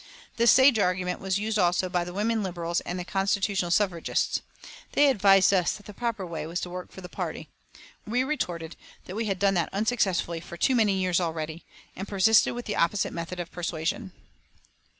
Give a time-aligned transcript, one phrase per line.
[0.37, 4.41] This sage argument was used also by the women Liberals and the constitutional suffragists.
[4.93, 7.49] They advised us that the proper way was to work for the party.
[8.07, 8.75] We retorted
[9.05, 12.77] that we had done that unsuccessfully for too many years already, and persisted with the
[12.77, 14.11] opposite method of persuasion.